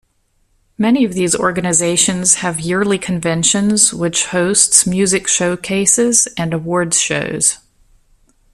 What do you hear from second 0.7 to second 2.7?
Many of these organizations have